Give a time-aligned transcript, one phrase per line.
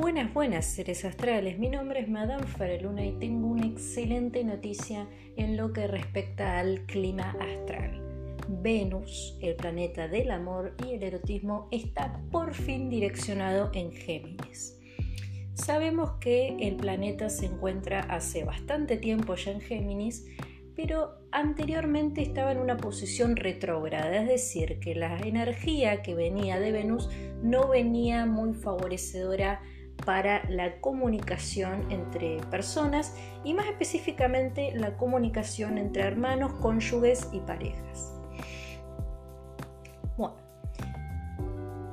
[0.00, 1.58] Buenas, buenas seres astrales.
[1.58, 6.86] Mi nombre es Madame Faraluna y tengo una excelente noticia en lo que respecta al
[6.86, 8.02] clima astral.
[8.48, 14.78] Venus, el planeta del amor y el erotismo, está por fin direccionado en Géminis.
[15.52, 20.24] Sabemos que el planeta se encuentra hace bastante tiempo ya en Géminis,
[20.74, 26.72] pero anteriormente estaba en una posición retrógrada, es decir, que la energía que venía de
[26.72, 27.10] Venus
[27.42, 29.60] no venía muy favorecedora
[30.04, 33.14] para la comunicación entre personas
[33.44, 38.20] y más específicamente la comunicación entre hermanos, cónyuges y parejas.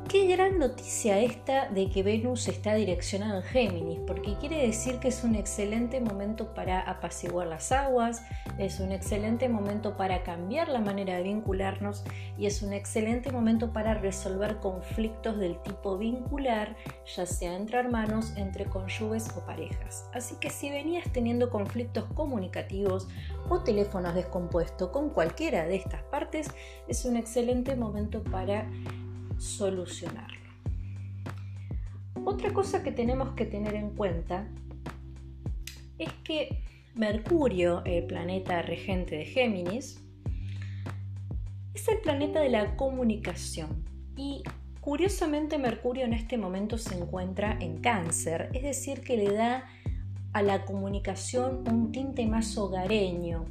[0.08, 5.10] Qué gran noticia esta de que Venus está direccionada en Géminis, porque quiere decir que
[5.10, 8.24] es un excelente momento para apaciguar las aguas,
[8.58, 12.06] es un excelente momento para cambiar la manera de vincularnos
[12.38, 16.78] y es un excelente momento para resolver conflictos del tipo vincular,
[17.18, 20.09] ya sea entre hermanos, entre cónyuges o parejas.
[20.14, 23.09] Así que si venías teniendo conflictos comunicativos
[23.50, 26.48] o teléfonos descompuestos con cualquiera de estas partes,
[26.88, 28.70] es un excelente momento para
[29.38, 30.38] solucionarlo.
[32.26, 34.48] Otra cosa que tenemos que tener en cuenta
[35.98, 36.64] es que
[36.96, 40.02] Mercurio, el planeta regente de Géminis,
[41.74, 44.44] es el planeta de la comunicación y
[44.82, 49.66] curiosamente Mercurio en este momento se encuentra en cáncer, es decir, que le da
[50.34, 53.46] a la comunicación un tinte más hogareño,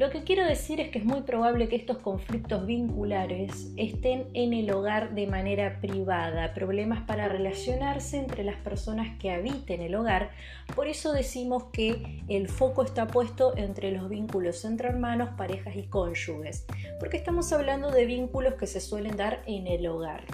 [0.00, 4.54] lo que quiero decir es que es muy probable que estos conflictos vinculares estén en
[4.54, 10.30] el hogar de manera privada, problemas para relacionarse entre las personas que habiten el hogar.
[10.74, 15.82] Por eso decimos que el foco está puesto entre los vínculos entre hermanos, parejas y
[15.82, 16.64] cónyuges,
[16.98, 20.24] porque estamos hablando de vínculos que se suelen dar en el hogar.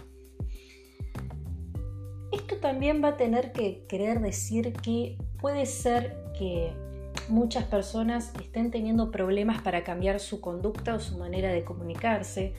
[2.30, 6.85] Esto también va a tener que querer decir que puede ser que
[7.28, 12.54] muchas personas estén teniendo problemas para cambiar su conducta o su manera de comunicarse.